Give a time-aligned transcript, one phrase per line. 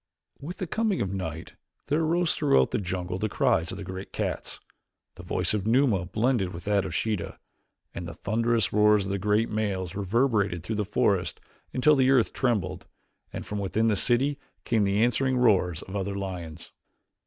[0.39, 1.53] With the coming of night
[1.85, 4.59] there arose throughout the jungle the cries of the great cats,
[5.13, 7.37] the voice of Numa blended with that of Sheeta,
[7.93, 11.39] and the thunderous roars of the great males reverberated through the forest
[11.71, 12.87] until the earth trembled,
[13.31, 16.71] and from within the city came the answering roars of other lions.